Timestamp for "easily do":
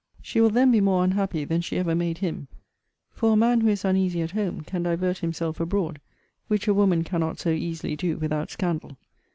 7.51-8.17